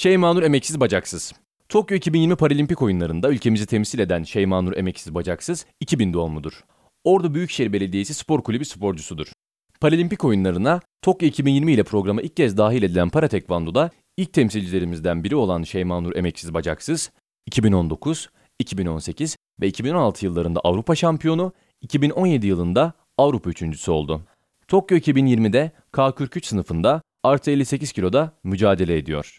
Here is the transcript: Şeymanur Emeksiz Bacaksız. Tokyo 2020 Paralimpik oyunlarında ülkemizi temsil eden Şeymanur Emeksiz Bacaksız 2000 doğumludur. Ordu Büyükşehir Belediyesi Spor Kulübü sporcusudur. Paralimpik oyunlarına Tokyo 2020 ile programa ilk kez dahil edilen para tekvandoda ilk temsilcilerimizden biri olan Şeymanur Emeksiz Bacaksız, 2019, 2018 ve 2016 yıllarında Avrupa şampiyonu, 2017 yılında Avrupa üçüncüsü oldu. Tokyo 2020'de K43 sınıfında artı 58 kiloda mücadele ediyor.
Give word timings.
Şeymanur 0.00 0.42
Emeksiz 0.42 0.80
Bacaksız. 0.80 1.32
Tokyo 1.68 1.96
2020 1.96 2.36
Paralimpik 2.36 2.82
oyunlarında 2.82 3.30
ülkemizi 3.30 3.66
temsil 3.66 3.98
eden 3.98 4.22
Şeymanur 4.22 4.76
Emeksiz 4.76 5.14
Bacaksız 5.14 5.66
2000 5.80 6.12
doğumludur. 6.12 6.64
Ordu 7.04 7.34
Büyükşehir 7.34 7.72
Belediyesi 7.72 8.14
Spor 8.14 8.42
Kulübü 8.42 8.64
sporcusudur. 8.64 9.26
Paralimpik 9.80 10.24
oyunlarına 10.24 10.80
Tokyo 11.02 11.28
2020 11.28 11.72
ile 11.72 11.82
programa 11.82 12.22
ilk 12.22 12.36
kez 12.36 12.56
dahil 12.56 12.82
edilen 12.82 13.10
para 13.10 13.28
tekvandoda 13.28 13.90
ilk 14.16 14.32
temsilcilerimizden 14.32 15.24
biri 15.24 15.36
olan 15.36 15.62
Şeymanur 15.62 16.16
Emeksiz 16.16 16.54
Bacaksız, 16.54 17.10
2019, 17.46 18.28
2018 18.58 19.36
ve 19.60 19.68
2016 19.68 20.24
yıllarında 20.24 20.60
Avrupa 20.60 20.94
şampiyonu, 20.94 21.52
2017 21.80 22.46
yılında 22.46 22.92
Avrupa 23.18 23.50
üçüncüsü 23.50 23.90
oldu. 23.90 24.22
Tokyo 24.68 24.98
2020'de 24.98 25.72
K43 25.92 26.46
sınıfında 26.46 27.02
artı 27.22 27.50
58 27.50 27.92
kiloda 27.92 28.32
mücadele 28.44 28.96
ediyor. 28.96 29.38